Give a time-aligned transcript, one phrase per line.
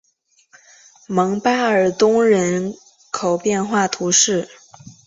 [1.07, 2.73] 蒙巴尔东人
[3.11, 4.49] 口变化图示